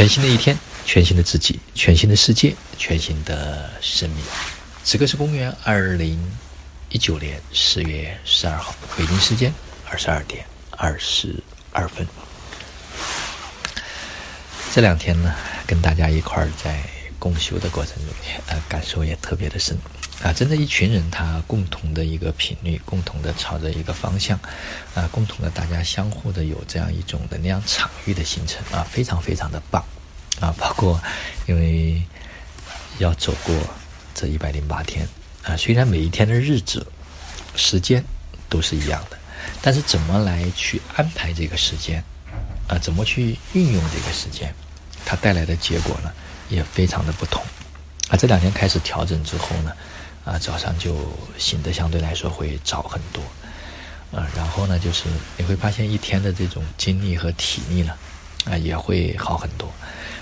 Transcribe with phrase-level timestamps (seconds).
[0.00, 4.24] 全新的一天，全新的自己，全新的世界，全新的生命。
[4.82, 6.18] 此刻是公元二零
[6.88, 9.52] 一九年十月十二号，北京时间
[9.90, 11.36] 二十二点二十
[11.70, 12.06] 二分。
[14.72, 15.34] 这两天呢，
[15.66, 16.82] 跟大家一块儿在
[17.18, 18.14] 共修的过程中，
[18.46, 19.76] 呃，感受也特别的深。
[20.22, 24.38] 啊，真的，一群人他共同的一个频率，共同的朝着一个方向，
[24.94, 29.82] 啊，共同的大家相互的有这样一种能量场域的形成，啊，非常非常的棒，
[30.40, 31.00] 啊，包括
[31.46, 32.02] 因为
[32.98, 33.54] 要走过
[34.14, 35.06] 这一百零八天，
[35.44, 36.86] 啊，虽然每一天的日子、
[37.54, 38.04] 时间
[38.48, 39.18] 都是一样的，
[39.62, 42.02] 但是怎么来去安排这个时间，
[42.66, 44.52] 啊，怎么去运用这个时间，
[45.04, 46.10] 它带来的结果呢，
[46.48, 47.42] 也非常的不同，
[48.08, 49.72] 啊，这两天开始调整之后呢。
[50.22, 50.94] 啊，早上就
[51.38, 53.22] 醒的相对来说会早很多，
[54.12, 55.04] 啊，然后呢，就是
[55.38, 57.94] 你会发现一天的这种精力和体力呢，
[58.46, 59.70] 啊，也会好很多。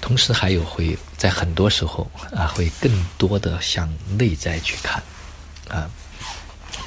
[0.00, 5.02] 同时还有会在很多时候啊，会更多的向内在去看，
[5.68, 5.90] 啊，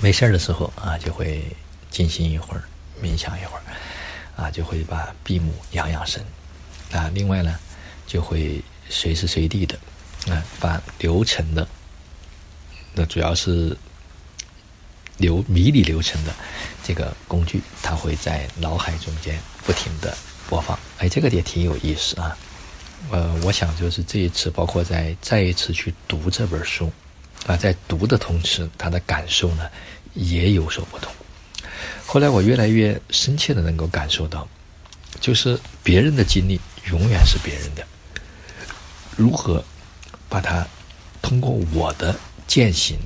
[0.01, 1.45] 没事儿的时候啊，就会
[1.91, 2.63] 静心一会儿，
[3.01, 3.61] 冥想一会儿，
[4.35, 6.25] 啊，就会把闭目养养神，
[6.91, 7.55] 啊，另外呢，
[8.07, 9.77] 就会随时随地的
[10.29, 11.67] 啊，把流程的。
[12.95, 13.77] 那主要是
[15.17, 16.33] 流迷你流程的
[16.83, 20.17] 这个工具，它会在脑海中间不停的
[20.49, 20.77] 播放。
[20.97, 22.37] 哎，这个也挺有意思啊。
[23.11, 26.91] 呃，我想就是这一次，包括在再一次去读这本书
[27.45, 29.69] 啊，在读的同时，他的感受呢
[30.13, 31.11] 也有所不同。
[32.05, 34.47] 后来我越来越深切的能够感受到，
[35.19, 37.85] 就是别人的经历永远是别人的，
[39.15, 39.63] 如何
[40.29, 40.67] 把它
[41.21, 42.15] 通过我的。
[42.45, 42.97] 践行，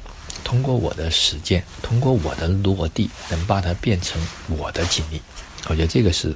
[0.44, 5.22] 通过我的实践，通过我的落地，能把它变成我的经历。
[5.68, 6.36] 我觉得这个是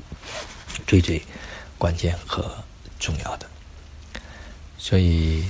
[0.88, 1.22] 最最
[1.78, 2.64] 关键和
[3.00, 3.48] 重要的。
[4.78, 5.46] 所以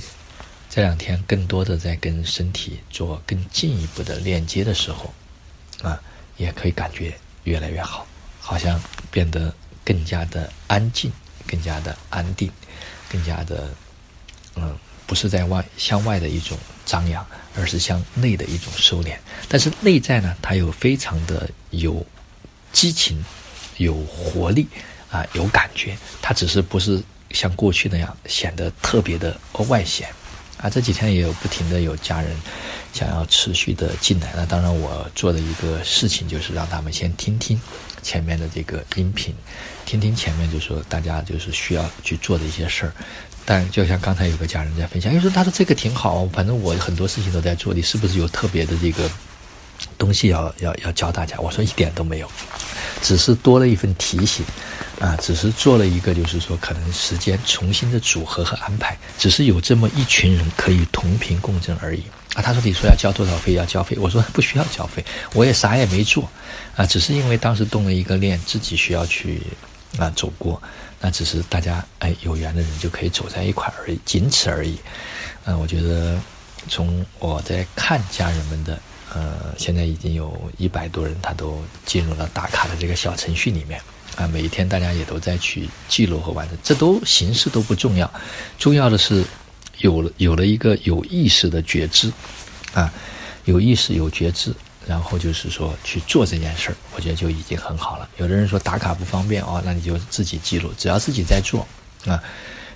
[0.70, 5.14] 这两天更多的在跟身体做更进一步的链接的时候，
[5.82, 6.02] 啊，
[6.38, 8.06] 也可以感觉越来越好，
[8.40, 11.12] 好像变得更加的安静，
[11.48, 12.52] 更加的安定，
[13.10, 13.70] 更加的
[14.56, 14.78] 嗯。
[15.08, 17.28] 不是在外向外的一种张扬，
[17.58, 19.18] 而是向内的一种收敛。
[19.50, 22.06] 但是内在呢，它又非常的有
[22.72, 23.22] 激情、
[23.76, 24.66] 有活力
[25.12, 25.96] 啊，有感觉。
[26.22, 27.02] 它只是不是
[27.32, 30.10] 像过去那样显得特别的外显
[30.58, 30.70] 啊。
[30.70, 32.36] 这几天也有不停的有家人
[32.94, 34.34] 想要持续的进来。
[34.36, 37.60] 那当然，我做的一个事情就是让他们先听听
[38.02, 39.36] 前面的这个音频，
[39.86, 42.94] 听听前面就说大家就是需要去做的一些事儿。
[43.44, 49.10] 但就像刚才有个家人在分享，因为说他说这个挺好，反正我很多事情都在做，你是不是有特别的这个
[49.98, 51.40] 东西要要要教大家？
[51.40, 52.32] 我说一点都没有，
[53.02, 54.46] 只是多了一份提醒，
[55.02, 62.04] 啊，只是做了一个就是说可能时间重新的组合和安排，只是有这么一群人可以同频共振而已。
[62.36, 65.04] 啊，他说你说要交多少费要交费，我说不需要交费，
[65.34, 66.30] 我也啥也没做，
[66.76, 69.42] 啊，只是因为当时动了一个念，自己需要去。
[69.98, 70.64] 啊，走过，
[71.02, 74.78] 那只是大家哎有缘的人就可以走在一块而已，仅此而已。
[75.44, 76.18] 嗯，我觉得
[76.70, 78.80] 从我在看家人们的，
[79.14, 83.82] 呃，现在已经有一百多人，他都进入了打卡的这个小程序里面。
[84.22, 88.10] 啊，每一天大家也都在去记录和完成，这都形式都不重要，
[88.60, 89.26] 重要的是
[89.80, 92.12] 有了有了一个有意识的觉知，
[92.74, 92.94] 啊，
[93.46, 94.54] 有意识有觉知。
[94.88, 98.10] 然后就是说去做这件事儿，我觉得就已经很好了。
[98.18, 101.66] 有的人说打卡不方便哦，那你就自己记录，只要自己在做
[102.08, 102.22] 啊，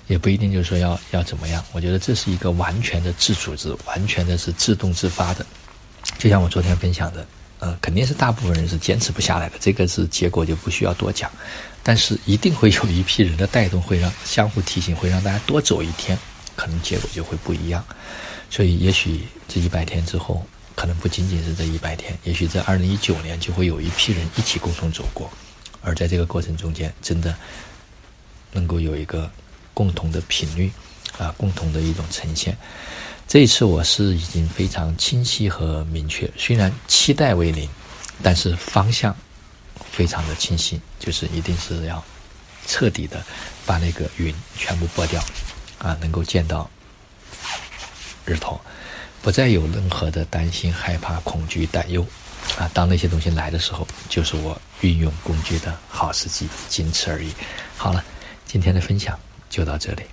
[0.06, 1.66] 也不一定就是说要要怎么样。
[1.72, 5.44] 我觉得这是一个完全的自组织，完全的是自动自发的。
[6.20, 7.26] 就像我昨天分享的，
[7.66, 11.32] 呃，肯定是大部分人是坚持不下来的，这个是结果就不需要多讲。
[11.82, 16.16] 但是一定会有一批人的带动，会让相互提醒，会让大家多走一天，
[16.56, 17.84] 可能结果就会不一样。
[18.52, 20.46] 所以也许这一百天之后。
[20.78, 25.32] 可能不仅仅是这一百天，也许在二零一九年就会有一批人一起共同走过，
[25.82, 27.34] 而在这个过程中间，真的
[28.52, 29.32] 能够有一个
[29.74, 30.70] 共同的频率
[31.18, 32.58] 啊，共同的一种呈现。
[33.28, 37.68] 这一次我是已经非常清晰和明确，虽然期待为零，
[38.22, 39.16] 但是方向
[39.92, 42.04] 非常的清晰，就是一定是要
[42.68, 43.24] 彻底的
[43.66, 45.24] 把那个云全部拨掉
[45.80, 46.70] 啊，能够见到
[48.26, 48.60] 日头。
[49.22, 52.06] 不再有任何的担心、害怕、恐惧、担忧，
[52.60, 57.34] 啊，当那些东西来的时候，就是我运用工具的好时机，仅此而已。
[57.76, 58.06] 好了，
[58.46, 59.20] 今天的分享
[59.50, 60.04] 就到这里，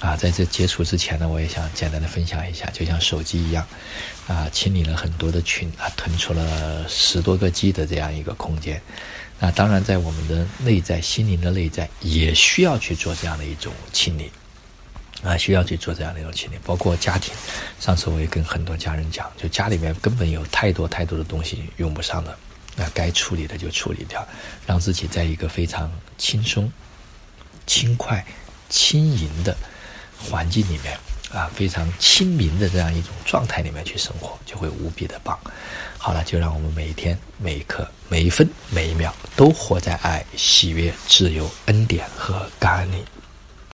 [0.00, 3.64] 啊，在这结束之前呢，我也想简单的分享一下，就像手机一样，
[4.26, 8.80] 啊，清理了很多的群，啊，腾出了十多个 G 的这样一个空间，
[9.38, 14.32] 那当然在我们的内在、心灵的内在，也需要去做这样的一种清理。
[15.22, 17.34] 啊，需要去做这样的一种清理，包括家庭。
[17.78, 22.34] 上次我也跟很多家人讲，就家里面根本有太多太多的东西用不上的，
[22.74, 24.26] 那该处理的就处理掉，
[24.66, 26.72] 让自己在一个非常轻松、
[27.66, 28.24] 轻快、
[28.70, 29.54] 轻盈的
[30.22, 30.98] 环境里面
[31.32, 35.38] 啊，非常亲民的这样一种状态里面去生活，就会无比的棒。
[35.96, 43.04] 好了，就让我们每一天、每一刻、每一分、每一秒都活在爱、喜悦、自由、恩典和感恩里。